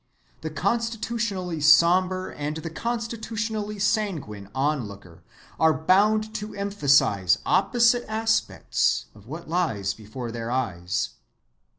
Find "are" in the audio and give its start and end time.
5.59-5.75